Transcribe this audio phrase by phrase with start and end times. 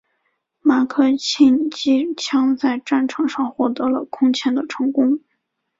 [0.61, 5.19] 马克沁机枪在战场上获得了空前的成功。